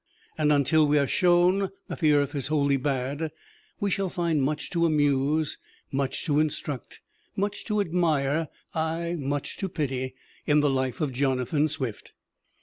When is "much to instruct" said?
5.91-7.01